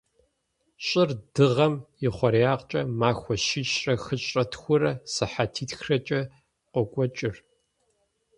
[0.85, 1.73] Щӏыр Дыгъэм
[2.05, 6.21] и хъуреягъкӏэ махуэ щищрэ хыщӏрэ тхурэ сыхьэтихрэкӏэ
[6.71, 7.35] къокӏуэкӏыр.